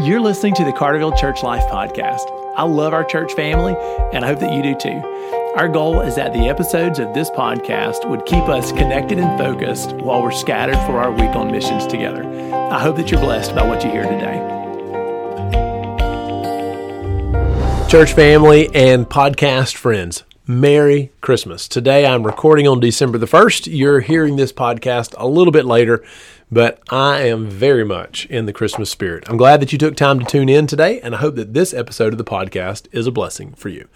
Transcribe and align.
You're 0.00 0.20
listening 0.20 0.54
to 0.54 0.64
the 0.64 0.70
Carterville 0.70 1.18
Church 1.18 1.42
Life 1.42 1.64
Podcast. 1.64 2.30
I 2.54 2.62
love 2.62 2.92
our 2.92 3.02
church 3.02 3.32
family, 3.32 3.74
and 4.12 4.24
I 4.24 4.28
hope 4.28 4.38
that 4.38 4.52
you 4.54 4.62
do 4.62 4.76
too. 4.76 5.02
Our 5.56 5.68
goal 5.68 6.02
is 6.02 6.14
that 6.14 6.32
the 6.32 6.48
episodes 6.48 7.00
of 7.00 7.12
this 7.14 7.30
podcast 7.30 8.08
would 8.08 8.24
keep 8.24 8.44
us 8.44 8.70
connected 8.70 9.18
and 9.18 9.36
focused 9.36 9.94
while 9.94 10.22
we're 10.22 10.30
scattered 10.30 10.76
for 10.86 11.00
our 11.00 11.10
week 11.10 11.34
on 11.34 11.50
missions 11.50 11.84
together. 11.84 12.22
I 12.70 12.78
hope 12.78 12.94
that 12.94 13.10
you're 13.10 13.20
blessed 13.20 13.56
by 13.56 13.66
what 13.66 13.82
you 13.82 13.90
hear 13.90 14.04
today. 14.04 14.38
Church 17.90 18.12
family 18.12 18.72
and 18.72 19.08
podcast 19.08 19.74
friends, 19.74 20.22
Merry 20.46 21.10
Christmas. 21.20 21.66
Today 21.66 22.06
I'm 22.06 22.24
recording 22.24 22.68
on 22.68 22.78
December 22.78 23.18
the 23.18 23.26
1st. 23.26 23.76
You're 23.76 23.98
hearing 23.98 24.36
this 24.36 24.52
podcast 24.52 25.16
a 25.18 25.26
little 25.26 25.52
bit 25.52 25.64
later 25.64 26.04
but 26.50 26.80
I 26.90 27.22
am 27.22 27.48
very 27.48 27.84
much 27.84 28.26
in 28.26 28.46
the 28.46 28.52
Christmas 28.52 28.90
spirit. 28.90 29.24
I'm 29.28 29.36
glad 29.36 29.60
that 29.60 29.72
you 29.72 29.78
took 29.78 29.96
time 29.96 30.18
to 30.18 30.24
tune 30.24 30.48
in 30.48 30.66
today, 30.66 31.00
and 31.00 31.14
I 31.14 31.18
hope 31.18 31.36
that 31.36 31.54
this 31.54 31.74
episode 31.74 32.12
of 32.12 32.18
the 32.18 32.24
podcast 32.24 32.86
is 32.92 33.06
a 33.06 33.12
blessing 33.12 33.52
for 33.54 33.68
you. 33.68 33.88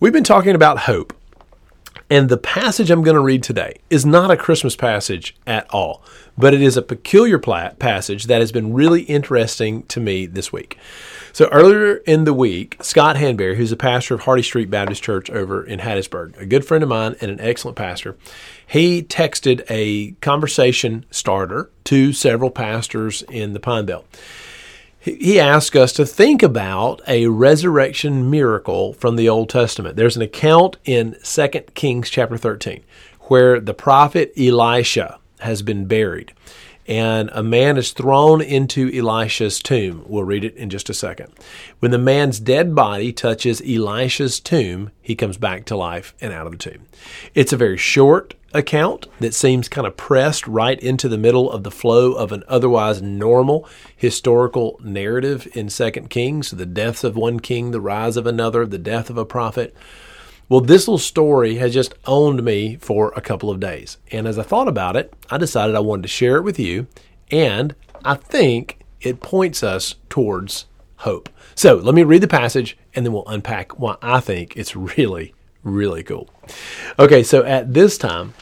We've 0.00 0.12
been 0.12 0.24
talking 0.24 0.54
about 0.54 0.80
hope, 0.80 1.12
and 2.12 2.28
the 2.28 2.36
passage 2.36 2.90
I'm 2.90 3.02
going 3.02 3.14
to 3.14 3.22
read 3.22 3.42
today 3.42 3.78
is 3.88 4.04
not 4.04 4.30
a 4.30 4.36
Christmas 4.36 4.76
passage 4.76 5.34
at 5.46 5.66
all, 5.72 6.02
but 6.36 6.52
it 6.52 6.60
is 6.60 6.76
a 6.76 6.82
peculiar 6.82 7.38
passage 7.38 8.24
that 8.24 8.42
has 8.42 8.52
been 8.52 8.74
really 8.74 9.04
interesting 9.04 9.84
to 9.84 9.98
me 9.98 10.26
this 10.26 10.52
week. 10.52 10.76
So 11.32 11.48
earlier 11.48 11.94
in 12.06 12.24
the 12.24 12.34
week, 12.34 12.76
Scott 12.82 13.16
Hanberry, 13.16 13.56
who's 13.56 13.72
a 13.72 13.78
pastor 13.78 14.12
of 14.12 14.20
Hardy 14.20 14.42
Street 14.42 14.68
Baptist 14.68 15.02
Church 15.02 15.30
over 15.30 15.64
in 15.64 15.80
Hattiesburg, 15.80 16.36
a 16.36 16.44
good 16.44 16.66
friend 16.66 16.82
of 16.82 16.90
mine 16.90 17.16
and 17.22 17.30
an 17.30 17.40
excellent 17.40 17.78
pastor, 17.78 18.14
he 18.66 19.02
texted 19.02 19.64
a 19.70 20.10
conversation 20.20 21.06
starter 21.10 21.70
to 21.84 22.12
several 22.12 22.50
pastors 22.50 23.22
in 23.30 23.54
the 23.54 23.60
Pine 23.60 23.86
Belt. 23.86 24.04
He 25.02 25.40
asked 25.40 25.74
us 25.74 25.92
to 25.94 26.06
think 26.06 26.44
about 26.44 27.02
a 27.08 27.26
resurrection 27.26 28.30
miracle 28.30 28.92
from 28.92 29.16
the 29.16 29.28
Old 29.28 29.48
Testament. 29.48 29.96
There's 29.96 30.14
an 30.14 30.22
account 30.22 30.76
in 30.84 31.16
2 31.24 31.48
Kings 31.74 32.08
chapter 32.08 32.36
13 32.36 32.84
where 33.22 33.58
the 33.58 33.74
prophet 33.74 34.32
Elisha 34.38 35.18
has 35.40 35.60
been 35.62 35.86
buried 35.86 36.32
and 36.86 37.30
a 37.32 37.42
man 37.42 37.76
is 37.76 37.92
thrown 37.92 38.40
into 38.40 38.90
Elisha's 38.92 39.60
tomb. 39.60 40.04
We'll 40.06 40.24
read 40.24 40.44
it 40.44 40.56
in 40.56 40.70
just 40.70 40.90
a 40.90 40.94
second. 40.94 41.32
When 41.78 41.90
the 41.90 41.98
man's 41.98 42.40
dead 42.40 42.74
body 42.74 43.12
touches 43.12 43.62
Elisha's 43.62 44.40
tomb, 44.40 44.90
he 45.00 45.14
comes 45.14 45.36
back 45.36 45.64
to 45.66 45.76
life 45.76 46.14
and 46.20 46.32
out 46.32 46.46
of 46.46 46.52
the 46.52 46.58
tomb. 46.58 46.86
It's 47.34 47.52
a 47.52 47.56
very 47.56 47.76
short 47.76 48.34
account 48.54 49.06
that 49.20 49.34
seems 49.34 49.68
kind 49.68 49.86
of 49.86 49.96
pressed 49.96 50.46
right 50.46 50.78
into 50.80 51.08
the 51.08 51.16
middle 51.16 51.50
of 51.50 51.62
the 51.62 51.70
flow 51.70 52.12
of 52.12 52.32
an 52.32 52.44
otherwise 52.48 53.00
normal 53.00 53.66
historical 53.96 54.78
narrative 54.82 55.48
in 55.54 55.68
2 55.68 55.90
Kings 56.10 56.50
the 56.50 56.66
deaths 56.66 57.04
of 57.04 57.16
one 57.16 57.40
king, 57.40 57.70
the 57.70 57.80
rise 57.80 58.16
of 58.16 58.26
another, 58.26 58.66
the 58.66 58.78
death 58.78 59.08
of 59.08 59.16
a 59.16 59.24
prophet. 59.24 59.74
Well, 60.52 60.60
this 60.60 60.86
little 60.86 60.98
story 60.98 61.54
has 61.54 61.72
just 61.72 61.94
owned 62.04 62.42
me 62.42 62.76
for 62.76 63.10
a 63.16 63.22
couple 63.22 63.48
of 63.48 63.58
days. 63.58 63.96
And 64.10 64.28
as 64.28 64.38
I 64.38 64.42
thought 64.42 64.68
about 64.68 64.96
it, 64.96 65.10
I 65.30 65.38
decided 65.38 65.74
I 65.74 65.80
wanted 65.80 66.02
to 66.02 66.08
share 66.08 66.36
it 66.36 66.42
with 66.42 66.58
you. 66.58 66.88
And 67.30 67.74
I 68.04 68.16
think 68.16 68.80
it 69.00 69.22
points 69.22 69.62
us 69.62 69.94
towards 70.10 70.66
hope. 70.96 71.30
So 71.54 71.76
let 71.76 71.94
me 71.94 72.02
read 72.02 72.20
the 72.20 72.28
passage 72.28 72.76
and 72.94 73.06
then 73.06 73.14
we'll 73.14 73.26
unpack 73.28 73.80
why 73.80 73.96
I 74.02 74.20
think 74.20 74.54
it's 74.54 74.76
really, 74.76 75.34
really 75.62 76.02
cool. 76.02 76.28
Okay, 76.98 77.22
so 77.22 77.42
at 77.44 77.72
this 77.72 77.96
time, 77.96 78.34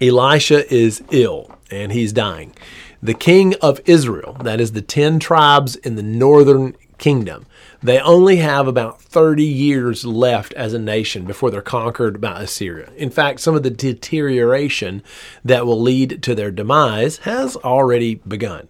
Elisha 0.00 0.72
is 0.72 1.02
ill 1.10 1.58
and 1.72 1.90
he's 1.90 2.12
dying. 2.12 2.54
The 3.02 3.14
king 3.14 3.56
of 3.56 3.80
Israel, 3.84 4.34
that 4.44 4.60
is 4.60 4.70
the 4.70 4.80
10 4.80 5.18
tribes 5.18 5.74
in 5.74 5.96
the 5.96 6.04
northern 6.04 6.76
kingdom, 7.02 7.44
they 7.82 7.98
only 7.98 8.36
have 8.36 8.68
about 8.68 9.02
30 9.02 9.42
years 9.42 10.06
left 10.06 10.52
as 10.52 10.72
a 10.72 10.78
nation 10.78 11.24
before 11.24 11.50
they're 11.50 11.60
conquered 11.60 12.20
by 12.20 12.42
Assyria. 12.42 12.90
In 12.96 13.10
fact, 13.10 13.40
some 13.40 13.56
of 13.56 13.64
the 13.64 13.70
deterioration 13.70 15.02
that 15.44 15.66
will 15.66 15.80
lead 15.80 16.22
to 16.22 16.34
their 16.36 16.52
demise 16.52 17.18
has 17.18 17.56
already 17.56 18.14
begun. 18.14 18.68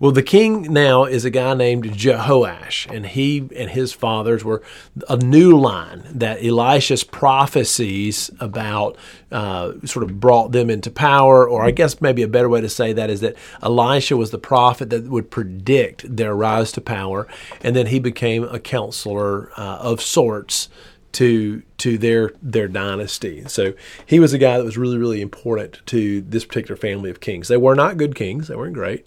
Well, 0.00 0.12
the 0.12 0.22
king 0.22 0.72
now 0.72 1.04
is 1.04 1.26
a 1.26 1.30
guy 1.30 1.52
named 1.52 1.84
Jehoash, 1.84 2.90
and 2.90 3.04
he 3.04 3.46
and 3.54 3.68
his 3.68 3.92
fathers 3.92 4.42
were 4.42 4.62
a 5.10 5.18
new 5.18 5.54
line 5.58 6.04
that 6.14 6.42
Elisha's 6.42 7.04
prophecies 7.04 8.30
about 8.40 8.96
uh, 9.30 9.72
sort 9.84 10.04
of 10.04 10.18
brought 10.18 10.52
them 10.52 10.70
into 10.70 10.90
power, 10.90 11.46
or 11.46 11.62
I 11.62 11.70
guess 11.70 12.00
maybe 12.00 12.22
a 12.22 12.28
better 12.28 12.48
way 12.48 12.62
to 12.62 12.68
say 12.70 12.94
that 12.94 13.10
is 13.10 13.20
that 13.20 13.36
Elisha 13.62 14.16
was 14.16 14.30
the 14.30 14.38
prophet 14.38 14.88
that 14.88 15.04
would 15.04 15.30
predict 15.30 16.16
their 16.16 16.34
rise 16.34 16.72
to 16.72 16.80
power, 16.80 17.28
and 17.62 17.76
then 17.76 17.88
he 17.88 17.98
became 17.98 18.44
a 18.44 18.58
counselor 18.58 19.52
uh, 19.58 19.80
of 19.82 20.00
sorts 20.00 20.70
to 21.12 21.62
to 21.76 21.98
their 21.98 22.32
their 22.40 22.68
dynasty. 22.68 23.44
So 23.48 23.74
he 24.06 24.18
was 24.18 24.32
a 24.32 24.38
guy 24.38 24.56
that 24.56 24.64
was 24.64 24.78
really 24.78 24.96
really 24.96 25.20
important 25.20 25.82
to 25.86 26.22
this 26.22 26.46
particular 26.46 26.76
family 26.76 27.10
of 27.10 27.20
kings. 27.20 27.48
They 27.48 27.58
were 27.58 27.74
not 27.74 27.98
good 27.98 28.14
kings; 28.14 28.48
they 28.48 28.56
weren't 28.56 28.72
great. 28.72 29.06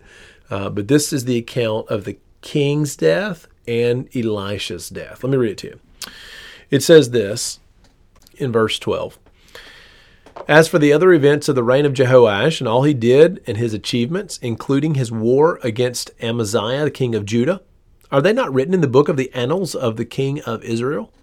Uh, 0.50 0.70
but 0.70 0.88
this 0.88 1.14
is 1.14 1.26
the 1.26 1.38
account 1.38 1.88
of 1.90 2.06
the 2.06 2.18
king's 2.42 2.96
death 2.96 3.48
and 3.68 4.10
Elisha's 4.16 4.90
death. 4.90 5.24
Let 5.24 5.32
me 5.32 5.38
read 5.38 5.52
it 5.52 5.58
to 5.60 5.68
you. 5.68 5.80
It 6.70 6.84
says 6.84 7.12
this 7.12 7.60
in 8.38 8.52
verse 8.52 8.80
12. 8.80 9.18
As 10.48 10.68
for 10.68 10.80
the 10.80 10.92
other 10.92 11.14
events 11.14 11.48
of 11.48 11.56
the 11.56 11.64
reign 11.64 11.86
of 11.86 11.94
Jehoash 11.94 12.60
and 12.60 12.68
all 12.68 12.84
he 12.84 12.94
did 12.94 13.42
and 13.46 13.58
his 13.58 13.74
achievements, 13.74 14.40
including 14.42 14.96
his 14.96 15.12
war 15.12 15.60
against 15.64 16.12
Amaziah, 16.22 16.86
the 16.86 16.92
king 16.92 17.16
of 17.16 17.26
Judah, 17.26 17.62
are 18.12 18.22
they 18.22 18.34
not 18.34 18.54
written 18.54 18.74
in 18.74 18.82
the 18.82 18.88
book 18.88 19.10
of 19.10 19.18
the 19.18 19.32
annals 19.34 19.74
of 19.76 19.96
the 19.96 20.06
king 20.06 20.42
of 20.42 20.64
Israel? 20.64 21.14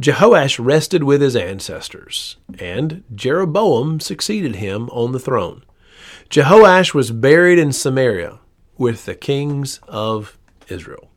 Jehoash 0.00 0.64
rested 0.64 1.04
with 1.04 1.20
his 1.20 1.36
ancestors, 1.36 2.36
and 2.58 3.04
Jeroboam 3.14 4.00
succeeded 4.00 4.56
him 4.56 4.88
on 4.90 5.12
the 5.12 5.20
throne. 5.20 5.64
Jehoash 6.30 6.94
was 6.94 7.10
buried 7.10 7.58
in 7.58 7.72
Samaria 7.72 8.40
with 8.76 9.04
the 9.04 9.14
kings 9.14 9.80
of 9.88 10.38
Israel. 10.68 11.10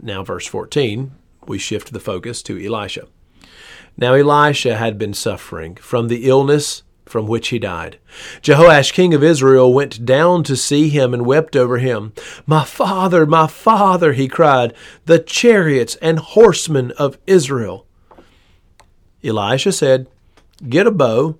Now, 0.00 0.22
verse 0.22 0.46
14, 0.46 1.12
we 1.46 1.58
shift 1.58 1.92
the 1.92 2.00
focus 2.00 2.42
to 2.44 2.64
Elisha. 2.64 3.08
Now, 3.96 4.14
Elisha 4.14 4.76
had 4.76 4.98
been 4.98 5.14
suffering 5.14 5.74
from 5.76 6.08
the 6.08 6.28
illness 6.28 6.82
from 7.04 7.26
which 7.26 7.48
he 7.48 7.58
died. 7.58 7.98
Jehoash, 8.42 8.92
king 8.92 9.14
of 9.14 9.24
Israel, 9.24 9.72
went 9.72 10.04
down 10.04 10.44
to 10.44 10.56
see 10.56 10.88
him 10.88 11.14
and 11.14 11.26
wept 11.26 11.56
over 11.56 11.78
him. 11.78 12.12
My 12.46 12.64
father, 12.64 13.26
my 13.26 13.46
father, 13.46 14.12
he 14.12 14.28
cried, 14.28 14.74
the 15.06 15.18
chariots 15.18 15.96
and 15.96 16.18
horsemen 16.18 16.92
of 16.92 17.18
Israel. 17.26 17.86
Elisha 19.24 19.72
said, 19.72 20.06
Get 20.68 20.86
a 20.86 20.90
bow 20.90 21.38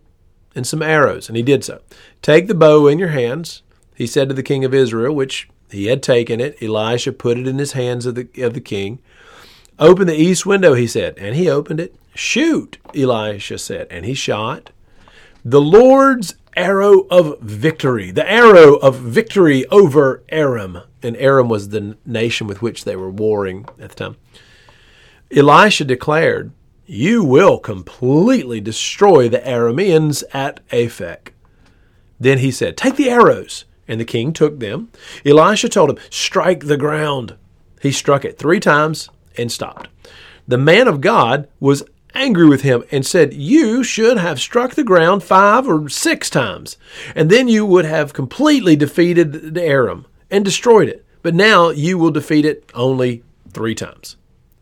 and 0.54 0.66
some 0.66 0.82
arrows. 0.82 1.28
And 1.28 1.36
he 1.36 1.42
did 1.42 1.64
so. 1.64 1.80
Take 2.22 2.46
the 2.46 2.54
bow 2.54 2.86
in 2.86 2.98
your 2.98 3.08
hands 3.08 3.62
he 3.98 4.06
said 4.06 4.28
to 4.28 4.34
the 4.34 4.44
king 4.44 4.64
of 4.64 4.72
Israel, 4.72 5.12
which 5.12 5.48
he 5.72 5.86
had 5.86 6.04
taken 6.04 6.40
it, 6.40 6.56
Elisha 6.62 7.10
put 7.10 7.36
it 7.36 7.48
in 7.48 7.58
his 7.58 7.72
hands 7.72 8.06
of 8.06 8.14
the, 8.14 8.28
of 8.40 8.54
the 8.54 8.60
king. 8.60 9.00
Open 9.76 10.06
the 10.06 10.14
east 10.14 10.46
window, 10.46 10.74
he 10.74 10.86
said, 10.86 11.18
and 11.18 11.34
he 11.34 11.50
opened 11.50 11.80
it. 11.80 11.96
Shoot, 12.14 12.78
Elisha 12.94 13.58
said, 13.58 13.88
and 13.90 14.06
he 14.06 14.14
shot. 14.14 14.70
The 15.44 15.60
Lord's 15.60 16.36
arrow 16.56 17.08
of 17.10 17.40
victory, 17.40 18.12
the 18.12 18.30
arrow 18.30 18.76
of 18.76 19.00
victory 19.00 19.66
over 19.66 20.22
Aram. 20.28 20.78
And 21.02 21.16
Aram 21.16 21.48
was 21.48 21.70
the 21.70 21.96
nation 22.06 22.46
with 22.46 22.62
which 22.62 22.84
they 22.84 22.94
were 22.94 23.10
warring 23.10 23.66
at 23.80 23.90
the 23.90 23.96
time. 23.96 24.16
Elisha 25.34 25.84
declared, 25.84 26.52
You 26.86 27.24
will 27.24 27.58
completely 27.58 28.60
destroy 28.60 29.28
the 29.28 29.40
Arameans 29.40 30.22
at 30.32 30.66
Aphek. 30.68 31.30
Then 32.20 32.38
he 32.38 32.52
said, 32.52 32.76
Take 32.76 32.94
the 32.94 33.10
arrows 33.10 33.64
and 33.88 33.98
the 33.98 34.04
king 34.04 34.32
took 34.32 34.60
them. 34.60 34.90
Elisha 35.24 35.68
told 35.68 35.90
him, 35.90 35.98
Strike 36.10 36.66
the 36.66 36.76
ground. 36.76 37.34
He 37.80 37.90
struck 37.90 38.24
it 38.24 38.38
three 38.38 38.60
times 38.60 39.08
and 39.36 39.50
stopped. 39.50 39.88
The 40.46 40.58
man 40.58 40.86
of 40.86 41.00
God 41.00 41.48
was 41.58 41.82
angry 42.14 42.46
with 42.46 42.62
him 42.62 42.84
and 42.90 43.04
said, 43.04 43.34
You 43.34 43.82
should 43.82 44.18
have 44.18 44.40
struck 44.40 44.74
the 44.74 44.84
ground 44.84 45.22
five 45.22 45.66
or 45.66 45.88
six 45.88 46.30
times, 46.30 46.76
and 47.14 47.30
then 47.30 47.48
you 47.48 47.64
would 47.64 47.84
have 47.84 48.12
completely 48.12 48.76
defeated 48.76 49.54
the 49.54 49.62
Aram 49.62 50.06
and 50.30 50.44
destroyed 50.44 50.88
it. 50.88 51.04
But 51.22 51.34
now 51.34 51.70
you 51.70 51.98
will 51.98 52.10
defeat 52.10 52.44
it 52.44 52.70
only 52.74 53.22
three 53.50 53.74
times. 53.74 54.16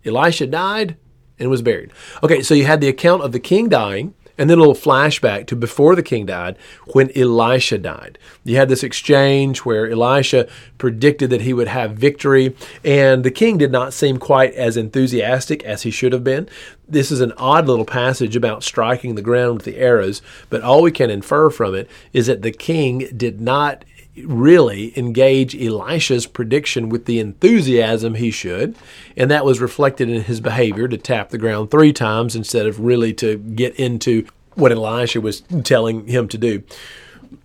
Elisha 0.05 0.47
died 0.47 0.97
and 1.39 1.51
was 1.51 1.63
buried. 1.63 1.93
Okay, 2.23 2.43
so 2.43 2.55
you 2.55 2.65
had 2.65 2.81
the 2.81 2.89
account 2.89 3.23
of 3.23 3.33
the 3.33 3.41
king 3.41 3.69
dying 3.69 4.15
and 4.39 4.49
then 4.49 4.59
a 4.59 4.61
little 4.61 4.75
flashback 4.75 5.47
to 5.47 5.57
before 5.57 5.95
the 5.95 6.03
king 6.03 6.27
died, 6.27 6.57
when 6.93 7.17
Elisha 7.17 7.79
died. 7.79 8.19
You 8.45 8.57
had 8.57 8.69
this 8.69 8.83
exchange 8.83 9.61
where 9.61 9.91
Elisha 9.91 10.49
predicted 10.79 11.31
that 11.31 11.43
he 11.43 11.53
would 11.53 11.69
have 11.69 11.93
victory, 11.93 12.55
and 12.85 13.25
the 13.25 13.31
king 13.31 13.59
did 13.59 13.73
not 13.73 13.93
seem 13.93 14.19
quite 14.19 14.55
as 14.55 14.77
enthusiastic 14.77 15.65
as 15.65 15.83
he 15.83 15.91
should 15.91 16.13
have 16.13 16.25
been. 16.25 16.49
This 16.89 17.11
is 17.11 17.21
an 17.21 17.33
odd 17.33 17.67
little 17.67 17.85
passage 17.85 18.37
about 18.37 18.63
striking 18.63 19.15
the 19.15 19.23
ground 19.23 19.55
with 19.55 19.65
the 19.65 19.79
arrows, 19.79 20.23
but 20.51 20.63
all 20.63 20.83
we 20.83 20.93
can 20.93 21.11
infer 21.11 21.51
from 21.51 21.75
it 21.75 21.91
is 22.13 22.27
that 22.27 22.43
the 22.43 22.53
king 22.53 23.09
did 23.17 23.41
not 23.41 23.85
really 24.25 24.97
engage 24.99 25.55
Elisha's 25.55 26.27
prediction 26.27 26.89
with 26.89 27.05
the 27.05 27.19
enthusiasm 27.19 28.15
he 28.15 28.31
should, 28.31 28.77
and 29.17 29.31
that 29.31 29.45
was 29.45 29.61
reflected 29.61 30.09
in 30.09 30.23
his 30.23 30.41
behavior 30.41 30.89
to 30.89 30.97
tap 30.97 31.31
the 31.31 31.39
ground 31.39 31.71
three 31.71 31.93
times 31.93 32.35
instead 32.35 32.67
of 32.67 32.81
really 32.81 33.13
to 33.15 33.37
get 33.39 33.75
into 33.77 34.27
what 34.55 34.73
Elisha 34.73 35.21
was 35.21 35.43
telling 35.65 36.07
him 36.07 36.29
to 36.29 36.39
do. 36.39 36.63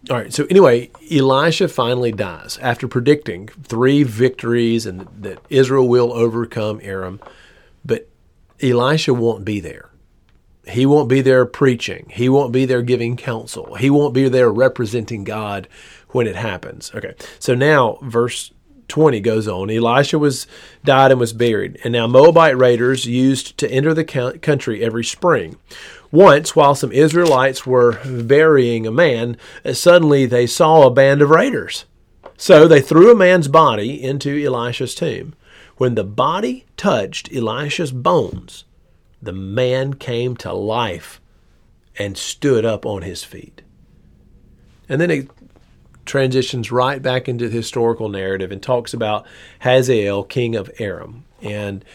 All 0.10 0.18
right, 0.18 0.34
so 0.34 0.46
anyway, 0.50 0.90
Elisha 1.12 1.68
finally 1.68 2.12
dies 2.12 2.58
after 2.62 2.88
predicting 2.88 3.48
three 3.48 4.04
victories 4.04 4.86
and 4.86 5.08
that 5.20 5.40
Israel 5.50 5.88
will 5.88 6.14
overcome 6.14 6.80
Aram, 6.82 7.20
but 7.84 8.08
Elisha 8.62 9.14
won't 9.14 9.46
be 9.46 9.60
there. 9.60 9.91
He 10.68 10.86
won't 10.86 11.10
be 11.10 11.22
there 11.22 11.46
preaching. 11.46 12.08
He 12.12 12.30
won't 12.30 12.52
be 12.52 12.66
there 12.66 12.82
giving 12.82 13.18
counsel. 13.18 13.76
He 13.76 13.90
won't 13.90 14.14
be 14.14 14.30
there 14.30 14.52
representing 14.52 15.24
God 15.24 15.68
when 16.10 16.28
it 16.28 16.36
happens. 16.36 16.92
Okay. 16.94 17.16
So 17.40 17.56
now 17.56 17.98
verse 18.02 18.52
20 18.88 19.22
goes 19.22 19.48
on. 19.48 19.72
Elisha 19.72 20.20
was 20.20 20.46
died 20.84 21.12
and 21.12 21.20
was 21.20 21.34
buried. 21.34 21.80
And 21.84 21.94
now 21.94 22.08
Moabite 22.08 22.58
raiders 22.58 23.06
used 23.06 23.58
to 23.58 23.72
enter 23.72 23.94
the 23.94 24.04
country 24.04 24.84
every 24.84 25.06
spring. 25.06 25.58
Once, 26.12 26.58
while 26.58 26.76
some 26.76 26.92
Israelites 26.92 27.66
were 27.66 28.00
burying 28.06 28.86
a 28.86 28.92
man, 28.92 29.38
uh, 29.64 29.74
suddenly 29.74 30.26
they 30.26 30.46
saw 30.46 30.86
a 30.86 30.92
band 30.92 31.22
of 31.22 31.30
raiders. 31.30 31.86
So 32.36 32.68
they 32.68 32.82
threw 32.82 33.12
a 33.12 33.16
man's 33.16 33.48
body 33.48 34.04
into 34.04 34.38
Elisha's 34.38 34.94
tomb. 34.94 35.36
When 35.78 35.96
the 35.96 36.04
body 36.04 36.66
touched 36.76 37.34
Elisha's 37.34 37.94
bones, 37.94 38.66
the 39.22 39.34
man 39.34 39.94
came 39.94 40.36
to 40.38 40.54
life 40.54 41.22
and 41.98 42.18
stood 42.18 42.66
up 42.66 42.86
on 42.86 43.02
his 43.02 43.24
feet. 43.24 43.62
And 44.90 45.00
then 45.00 45.12
it 45.12 45.30
transitions 46.06 46.72
right 46.72 47.02
back 47.02 47.30
into 47.30 47.48
the 47.48 47.56
historical 47.56 48.10
narrative 48.10 48.52
and 48.52 48.62
talks 48.62 48.94
about 48.94 49.26
Hazael, 49.60 50.24
king 50.24 50.56
of 50.56 50.70
Aram. 50.80 51.26
And 51.42 51.86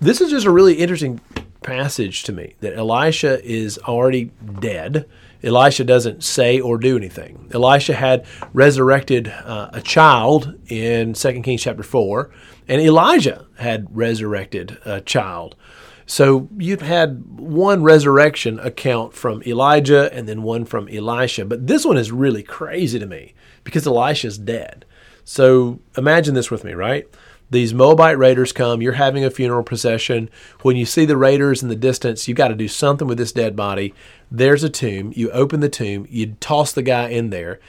this 0.00 0.20
is 0.20 0.30
just 0.30 0.46
a 0.46 0.50
really 0.50 0.74
interesting 0.74 1.20
passage 1.62 2.22
to 2.24 2.32
me 2.32 2.54
that 2.60 2.76
Elisha 2.76 3.44
is 3.44 3.78
already 3.78 4.30
dead. 4.60 5.08
Elisha 5.42 5.84
doesn't 5.84 6.22
say 6.22 6.60
or 6.60 6.78
do 6.78 6.96
anything. 6.96 7.50
Elisha 7.52 7.94
had 7.94 8.24
resurrected 8.52 9.28
uh, 9.28 9.70
a 9.72 9.80
child 9.80 10.54
in 10.68 11.12
2 11.12 11.42
Kings 11.42 11.62
chapter 11.62 11.82
4, 11.82 12.30
and 12.68 12.80
Elijah 12.80 13.46
had 13.58 13.86
resurrected 13.90 14.78
a 14.84 15.00
child. 15.00 15.56
So 16.06 16.48
you've 16.56 16.82
had 16.82 17.24
one 17.38 17.82
resurrection 17.82 18.60
account 18.60 19.12
from 19.12 19.42
Elijah 19.42 20.12
and 20.14 20.28
then 20.28 20.42
one 20.44 20.64
from 20.64 20.88
Elisha, 20.88 21.44
but 21.44 21.66
this 21.66 21.84
one 21.84 21.96
is 21.98 22.12
really 22.12 22.44
crazy 22.44 22.98
to 23.00 23.06
me 23.06 23.34
because 23.64 23.86
Elisha's 23.86 24.38
dead. 24.38 24.84
So 25.24 25.80
imagine 25.96 26.34
this 26.34 26.50
with 26.50 26.62
me, 26.62 26.74
right? 26.74 27.08
These 27.50 27.74
Moabite 27.74 28.18
raiders 28.18 28.52
come, 28.52 28.82
you're 28.82 28.92
having 28.92 29.24
a 29.24 29.30
funeral 29.30 29.64
procession. 29.64 30.30
When 30.62 30.76
you 30.76 30.86
see 30.86 31.04
the 31.04 31.16
raiders 31.16 31.62
in 31.62 31.68
the 31.68 31.76
distance, 31.76 32.26
you 32.26 32.34
got 32.34 32.48
to 32.48 32.54
do 32.54 32.68
something 32.68 33.06
with 33.06 33.18
this 33.18 33.32
dead 33.32 33.56
body. 33.56 33.92
There's 34.30 34.64
a 34.64 34.68
tomb. 34.68 35.12
You 35.14 35.30
open 35.30 35.60
the 35.60 35.68
tomb, 35.68 36.06
you 36.08 36.34
toss 36.40 36.72
the 36.72 36.82
guy 36.82 37.08
in 37.08 37.30
there 37.30 37.60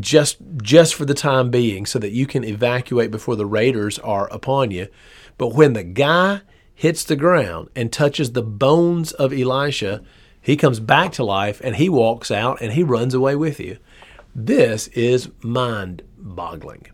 just 0.00 0.38
just 0.60 0.94
for 0.94 1.04
the 1.04 1.14
time 1.14 1.50
being 1.50 1.86
so 1.86 1.98
that 1.98 2.10
you 2.10 2.26
can 2.26 2.44
evacuate 2.44 3.10
before 3.10 3.36
the 3.36 3.46
raiders 3.46 3.98
are 4.00 4.28
upon 4.32 4.70
you. 4.70 4.88
But 5.38 5.54
when 5.54 5.72
the 5.72 5.84
guy 5.84 6.42
hits 6.76 7.02
the 7.02 7.16
ground 7.16 7.70
and 7.74 7.92
touches 7.92 8.32
the 8.32 8.42
bones 8.42 9.10
of 9.12 9.32
Elisha, 9.32 10.02
he 10.40 10.56
comes 10.56 10.78
back 10.78 11.10
to 11.12 11.24
life 11.24 11.60
and 11.64 11.74
he 11.74 11.88
walks 11.88 12.30
out 12.30 12.60
and 12.60 12.74
he 12.74 12.84
runs 12.84 13.14
away 13.14 13.34
with 13.34 13.58
you. 13.58 13.78
This 14.34 14.86
is 14.88 15.30
mind 15.42 16.02
boggling. 16.18 16.86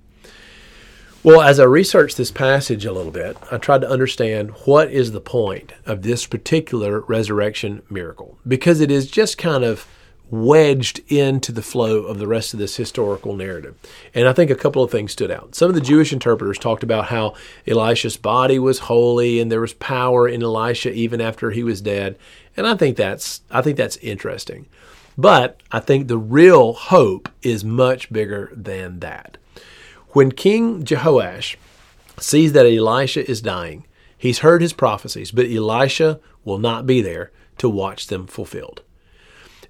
Well, 1.25 1.43
as 1.43 1.61
I 1.61 1.65
researched 1.65 2.17
this 2.17 2.31
passage 2.31 2.85
a 2.85 2.93
little 2.93 3.13
bit, 3.13 3.37
I 3.51 3.59
tried 3.59 3.83
to 3.83 3.91
understand 3.91 4.51
what 4.65 4.91
is 4.91 5.13
the 5.13 5.21
point 5.21 5.73
of 5.85 6.03
this 6.03 6.27
particular 6.27 7.01
resurrection 7.01 7.83
miracle 7.91 8.39
because 8.47 8.81
it 8.81 8.91
is 8.91 9.11
just 9.11 9.37
kind 9.37 9.65
of 9.65 9.87
wedged 10.33 10.99
into 11.13 11.53
the 11.53 11.61
flow 11.61 12.05
of 12.05 12.19
the 12.19 12.27
rest 12.27 12.55
of 12.55 12.59
this 12.59 12.77
historical 12.77 13.37
narrative. 13.37 13.77
And 14.15 14.27
I 14.27 14.33
think 14.33 14.51
a 14.51 14.55
couple 14.55 14.83
of 14.83 14.91
things 14.91 15.13
stood 15.13 15.31
out. 15.31 15.55
Some 15.55 15.69
of 15.69 15.75
the 15.75 15.81
Jewish 15.83 16.11
interpreters 16.11 16.59
talked 16.59 16.83
about 16.83 17.09
how 17.09 17.35
Elisha's 17.67 18.17
body 18.17 18.59
was 18.59 18.79
holy 18.79 19.41
and 19.41 19.53
there 19.53 19.61
was 19.61 19.75
power 19.75 20.27
in 20.27 20.43
Elisha 20.43 20.91
even 20.91 21.21
after 21.21 21.51
he 21.51 21.63
was 21.63 21.83
dead. 21.83 22.19
And 22.57 22.67
I 22.67 22.77
think 22.77 22.97
that's 22.97 23.43
I 23.51 23.61
think 23.61 23.77
that's 23.77 23.99
interesting. 23.99 24.67
But 25.19 25.61
I 25.71 25.81
think 25.81 26.09
the 26.09 26.17
real 26.17 26.73
hope 26.73 27.29
is 27.43 27.63
much 27.63 28.11
bigger 28.11 28.51
than 28.57 29.01
that. 29.01 29.37
When 30.13 30.33
King 30.33 30.83
Jehoash 30.83 31.57
sees 32.19 32.55
that 32.55 32.65
Elisha 32.65 33.31
is 33.31 33.43
dying, 33.43 33.87
he's 34.17 34.39
heard 34.39 34.63
his 34.63 34.73
prophecies, 34.73 35.31
but 35.31 35.45
Elisha 35.45 36.21
will 36.43 36.59
not 36.59 36.87
be 36.87 37.03
there 37.03 37.33
to 37.59 37.69
watch 37.69 38.07
them 38.07 38.27
fulfilled. 38.27 38.81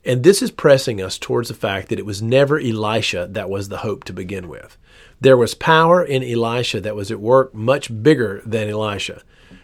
And 0.04 0.22
this 0.22 0.43
is 0.43 0.50
pressing 0.50 1.00
us 1.00 1.19
towards 1.19 1.49
the 1.49 1.54
fact 1.54 1.88
that 1.88 1.99
it 1.99 2.06
was 2.06 2.20
never 2.20 2.58
Elisha 2.58 3.28
that 3.31 3.49
was 3.49 3.69
the 3.69 3.78
hope 3.78 4.04
to 4.04 4.12
begin 4.12 4.49
with. 4.49 4.76
There 5.20 5.37
was 5.37 5.54
power 5.54 6.02
in 6.02 6.25
Elisha 6.25 6.81
that 6.81 6.96
was 6.96 7.10
at 7.10 7.20
work 7.20 7.54
much 7.54 8.02
bigger 8.02 8.43
than 8.44 8.69
Elisha. 8.69 9.22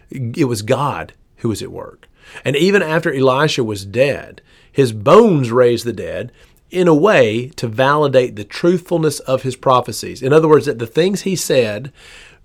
It 0.09 0.45
was 0.45 0.61
God 0.61 1.13
who 1.37 1.49
was 1.49 1.61
at 1.61 1.71
work. 1.71 2.07
And 2.45 2.55
even 2.55 2.81
after 2.81 3.13
Elisha 3.13 3.63
was 3.63 3.85
dead, 3.85 4.41
his 4.71 4.93
bones 4.93 5.51
raised 5.51 5.85
the 5.85 5.93
dead 5.93 6.31
in 6.71 6.87
a 6.87 6.95
way 6.95 7.49
to 7.49 7.67
validate 7.67 8.35
the 8.35 8.43
truthfulness 8.43 9.19
of 9.21 9.43
his 9.43 9.55
prophecies. 9.55 10.21
In 10.21 10.31
other 10.31 10.47
words, 10.47 10.67
that 10.67 10.79
the 10.79 10.87
things 10.87 11.21
he 11.21 11.35
said 11.35 11.91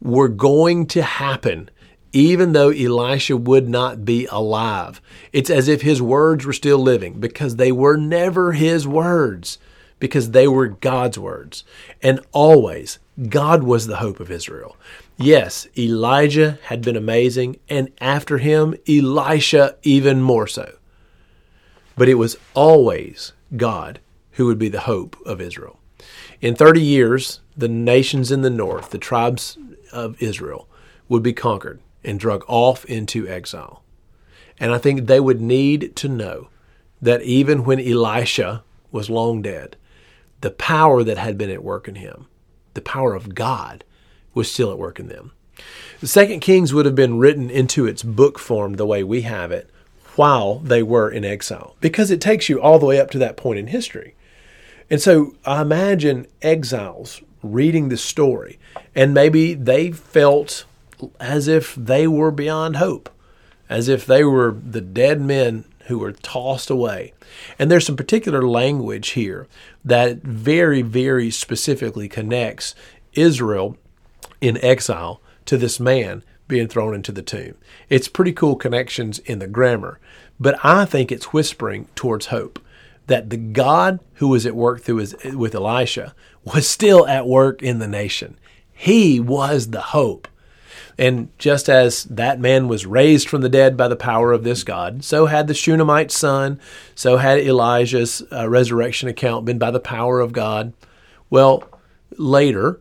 were 0.01 0.29
going 0.29 0.87
to 0.87 1.03
happen 1.03 1.71
even 2.15 2.53
though 2.53 2.71
Elisha 2.71 3.37
would 3.37 3.69
not 3.69 4.05
be 4.05 4.27
alive. 4.27 5.03
It's 5.33 5.51
as 5.51 5.67
if 5.67 5.83
his 5.83 6.01
words 6.01 6.47
were 6.47 6.53
still 6.53 6.79
living 6.79 7.19
because 7.19 7.57
they 7.57 7.73
were 7.73 7.97
never 7.97 8.53
his 8.53 8.87
words, 8.87 9.59
because 9.99 10.31
they 10.31 10.47
were 10.47 10.69
God's 10.69 11.19
words. 11.19 11.65
And 12.01 12.21
always, 12.31 13.01
God 13.29 13.65
was 13.65 13.89
the 13.89 13.97
hope 13.97 14.21
of 14.21 14.31
Israel. 14.31 14.77
Yes, 15.17 15.67
Elijah 15.77 16.59
had 16.63 16.83
been 16.83 16.97
amazing, 16.97 17.59
and 17.69 17.91
after 18.01 18.39
him, 18.39 18.77
Elisha 18.89 19.77
even 19.83 20.23
more 20.23 20.47
so. 20.47 20.77
But 21.97 22.09
it 22.09 22.15
was 22.15 22.37
always 22.55 23.33
God 23.57 23.99
who 24.33 24.47
would 24.47 24.59
be 24.59 24.69
the 24.69 24.81
hope 24.81 25.17
of 25.27 25.41
Israel. 25.41 25.81
In 26.41 26.55
30 26.55 26.81
years, 26.81 27.41
the 27.57 27.69
nations 27.69 28.31
in 28.31 28.43
the 28.43 28.51
north, 28.51 28.91
the 28.91 28.99
tribes 28.99 29.59
of 29.93 30.21
Israel, 30.23 30.69
would 31.09 31.23
be 31.23 31.33
conquered 31.33 31.81
and 32.05 32.21
drug 32.21 32.45
off 32.49 32.85
into 32.85 33.29
exile. 33.29 33.83
And 34.59 34.73
I 34.73 34.79
think 34.79 35.07
they 35.07 35.21
would 35.21 35.41
need 35.41 35.97
to 35.97 36.09
know 36.09 36.49
that 37.03 37.23
even 37.23 37.65
when 37.65 37.81
Elisha 37.81 38.63
was 38.93 39.11
long 39.11 39.43
dead, 39.43 39.77
the 40.41 40.51
power 40.51 41.03
that 41.03 41.19
had 41.19 41.37
been 41.37 41.51
at 41.51 41.65
work 41.65 41.89
in 41.89 41.97
him, 41.97 42.27
the 42.75 42.81
power 42.81 43.15
of 43.15 43.35
God, 43.35 43.85
was 44.33 44.51
still 44.51 44.71
at 44.71 44.79
work 44.79 45.01
in 45.01 45.09
them. 45.09 45.33
The 46.01 46.07
Second 46.07 46.41
Kings 46.41 46.75
would 46.75 46.87
have 46.87 46.95
been 46.95 47.19
written 47.19 47.51
into 47.51 47.87
its 47.87 48.03
book 48.03 48.39
form 48.39 48.75
the 48.75 48.87
way 48.87 49.03
we 49.03 49.23
have 49.23 49.53
it 49.53 49.71
while 50.17 50.59
they 50.61 50.83
were 50.83 51.11
in 51.11 51.25
exile, 51.25 51.77
because 51.81 52.11
it 52.11 52.21
takes 52.21 52.49
you 52.49 52.61
all 52.61 52.79
the 52.79 52.87
way 52.87 53.01
up 53.01 53.11
to 53.11 53.19
that 53.19 53.37
point 53.37 53.59
in 53.59 53.69
history. 53.69 54.15
And 54.91 55.01
so 55.01 55.35
I 55.45 55.63
imagine 55.63 56.27
exiles 56.43 57.21
reading 57.43 57.89
the 57.89 57.97
story, 57.97 58.59
and 58.95 59.15
maybe 59.15 59.55
they 59.55 59.91
felt 59.91 60.67
as 61.21 61.49
if 61.49 61.75
they 61.75 62.07
were 62.07 62.31
beyond 62.31 62.77
hope, 62.77 63.11
as 63.69 63.89
if 63.89 64.07
they 64.07 64.25
were 64.25 64.53
the 64.53 64.81
dead 64.81 65.21
men 65.21 65.65
who 65.87 65.99
were 65.99 66.13
tossed 66.13 66.71
away. 66.71 67.13
And 67.59 67.71
there's 67.71 67.87
some 67.87 67.97
particular 67.97 68.47
language 68.47 69.11
here 69.11 69.47
that 69.85 70.23
very, 70.23 70.83
very 70.83 71.31
specifically 71.31 72.09
connects 72.09 72.75
Israel 73.13 73.77
in 74.41 74.63
exile 74.65 75.21
to 75.47 75.57
this 75.57 75.79
man 75.79 76.23
being 76.49 76.69
thrown 76.69 76.95
into 76.95 77.13
the 77.13 77.23
tomb. 77.23 77.55
It's 77.89 78.09
pretty 78.09 78.33
cool 78.33 78.57
connections 78.57 79.19
in 79.21 79.39
the 79.39 79.47
grammar, 79.47 79.99
but 80.39 80.59
I 80.65 80.85
think 80.85 81.11
it's 81.11 81.33
whispering 81.33 81.89
towards 81.95 82.27
hope 82.27 82.59
that 83.07 83.31
the 83.31 83.37
God 83.37 84.01
who 84.15 84.29
was 84.29 84.47
at 84.47 84.55
work 84.55 84.81
through 84.81 84.97
his, 84.97 85.15
with 85.35 85.55
Elisha 85.55 86.15
was 86.45 86.69
still 86.69 87.07
at 87.07 87.27
work 87.27 87.63
in 87.63 87.79
the 87.79 87.89
nation. 87.89 88.39
He 88.73 89.21
was 89.21 89.69
the 89.69 89.81
hope 89.81 90.29
and 90.99 91.29
just 91.39 91.69
as 91.69 92.05
that 92.05 92.41
man 92.41 92.69
was 92.69 92.87
raised 92.87 93.29
from 93.29 93.41
the 93.41 93.49
dead 93.49 93.77
by 93.77 93.89
the 93.89 93.97
power 93.97 94.33
of 94.33 94.45
this 94.45 94.65
God, 94.65 95.05
so 95.05 95.27
had 95.27 95.47
the 95.47 95.55
Shunammite 95.55 96.11
son, 96.11 96.61
so 96.95 97.17
had 97.17 97.39
Elijah's 97.39 98.23
uh, 98.33 98.49
resurrection 98.49 99.09
account 99.09 99.45
been 99.45 99.59
by 99.59 99.71
the 99.71 99.81
power 99.81 100.21
of 100.21 100.33
God. 100.33 100.73
Well, 101.31 101.69
later, 102.17 102.81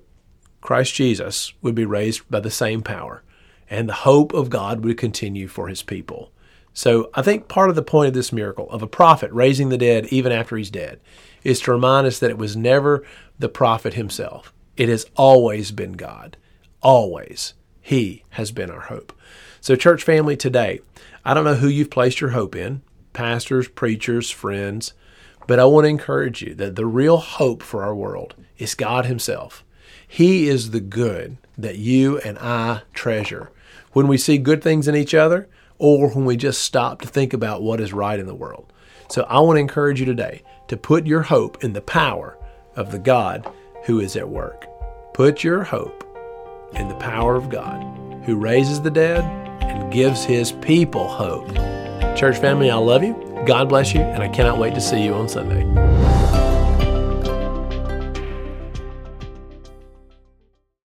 Christ 0.62 0.94
Jesus 0.94 1.54
would 1.62 1.76
be 1.76 1.86
raised 1.86 2.30
by 2.30 2.40
the 2.40 2.52
same 2.52 2.82
power, 2.82 3.24
and 3.70 3.90
the 3.90 3.94
hope 3.94 4.34
of 4.34 4.50
God 4.50 4.84
would 4.84 4.98
continue 4.98 5.48
for 5.48 5.68
his 5.68 5.84
people. 5.84 6.32
So 6.74 7.12
I 7.14 7.22
think 7.22 7.48
part 7.48 7.70
of 7.70 7.76
the 7.76 7.84
point 7.84 8.08
of 8.08 8.14
this 8.14 8.34
miracle 8.34 8.70
of 8.72 8.82
a 8.82 8.88
prophet 8.88 9.32
raising 9.32 9.70
the 9.70 9.78
dead 9.78 10.08
even 10.08 10.32
after 10.32 10.58
he's 10.58 10.72
dead 10.72 11.00
is 11.44 11.60
to 11.62 11.72
remind 11.72 12.08
us 12.08 12.20
that 12.20 12.32
it 12.32 12.38
was 12.38 12.56
never 12.56 13.06
the 13.38 13.50
prophet 13.50 13.94
himself. 13.94 14.52
It 14.76 14.90
has 14.90 15.06
always 15.16 15.72
been 15.72 15.94
God. 15.94 16.38
Always. 16.82 17.54
He 17.86 18.24
has 18.30 18.52
been 18.52 18.72
our 18.72 18.80
hope. 18.80 19.14
So, 19.60 19.76
church 19.76 20.04
family, 20.04 20.38
today, 20.38 20.80
I 21.26 21.34
don't 21.34 21.44
know 21.44 21.56
who 21.56 21.68
you've 21.68 21.92
placed 21.92 22.22
your 22.22 22.30
hope 22.32 22.56
in 22.56 22.82
pastors, 23.12 23.68
preachers, 23.68 24.32
friends, 24.32 24.94
but 25.48 25.60
I 25.60 25.66
want 25.66 25.84
to 25.86 25.90
encourage 25.90 26.42
you 26.42 26.56
that 26.56 26.76
the 26.76 26.86
real 26.86 27.18
hope 27.18 27.62
for 27.62 27.84
our 27.84 27.94
world 27.94 28.36
is 28.58 28.74
God 28.74 29.06
Himself. 29.06 29.66
He 30.08 30.48
is 30.48 30.72
the 30.72 30.80
good 30.80 31.38
that 31.58 31.78
you 31.78 32.20
and 32.20 32.40
I 32.40 32.84
treasure. 32.94 33.52
When 33.92 34.08
we 34.08 34.18
see 34.18 34.38
good 34.38 34.64
things 34.64 34.88
in 34.88 34.96
each 34.96 35.14
other, 35.14 35.50
or 35.78 36.10
when 36.10 36.24
we 36.24 36.38
just 36.38 36.64
stop 36.64 37.02
to 37.02 37.08
think 37.08 37.34
about 37.34 37.62
what 37.62 37.82
is 37.82 37.92
right 37.92 38.20
in 38.20 38.28
the 38.28 38.34
world. 38.34 38.72
So 39.10 39.24
I 39.24 39.42
want 39.42 39.58
to 39.58 39.62
encourage 39.62 40.00
you 40.00 40.06
today 40.06 40.42
to 40.70 40.78
put 40.78 41.06
your 41.06 41.24
hope 41.24 41.64
in 41.64 41.74
the 41.74 41.82
power 41.82 42.38
of 42.78 42.92
the 42.92 43.00
God 43.00 43.46
who 43.84 44.00
is 44.00 44.16
at 44.16 44.30
work. 44.30 44.66
Put 45.14 45.44
your 45.44 45.64
hope 45.64 46.13
in 46.76 46.88
the 46.88 46.96
power 46.96 47.36
of 47.36 47.50
God 47.50 47.82
who 48.26 48.36
raises 48.36 48.82
the 48.82 48.92
dead 48.92 49.24
and 49.62 49.92
gives 49.92 50.24
his 50.24 50.52
people 50.52 51.08
hope. 51.08 51.48
Church 52.16 52.38
family, 52.38 52.70
I 52.70 52.76
love 52.76 53.04
you. 53.04 53.14
God 53.46 53.70
bless 53.70 53.94
you, 53.94 54.02
and 54.02 54.24
I 54.24 54.30
cannot 54.30 54.58
wait 54.58 54.74
to 54.76 54.82
see 54.82 55.04
you 55.04 55.14
on 55.14 55.28
Sunday. 55.28 56.23